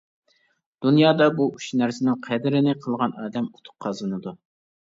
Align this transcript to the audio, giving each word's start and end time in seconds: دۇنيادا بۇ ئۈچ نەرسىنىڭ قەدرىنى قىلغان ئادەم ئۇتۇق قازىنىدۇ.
دۇنيادا 0.85 1.27
بۇ 1.41 1.45
ئۈچ 1.57 1.67
نەرسىنىڭ 1.83 2.19
قەدرىنى 2.29 2.75
قىلغان 2.87 3.17
ئادەم 3.23 3.53
ئۇتۇق 3.55 3.79
قازىنىدۇ. 3.87 4.39